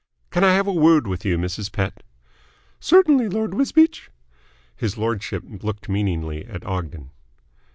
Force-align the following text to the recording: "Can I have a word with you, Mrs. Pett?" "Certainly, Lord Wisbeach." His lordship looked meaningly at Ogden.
"Can 0.31 0.43
I 0.43 0.53
have 0.53 0.65
a 0.65 0.71
word 0.73 1.05
with 1.05 1.25
you, 1.25 1.37
Mrs. 1.37 1.71
Pett?" 1.71 2.01
"Certainly, 2.79 3.29
Lord 3.29 3.53
Wisbeach." 3.53 4.09
His 4.75 4.97
lordship 4.97 5.43
looked 5.61 5.89
meaningly 5.89 6.43
at 6.43 6.65
Ogden. 6.65 7.11